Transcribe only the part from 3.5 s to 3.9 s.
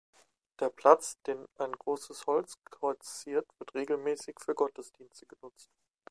wird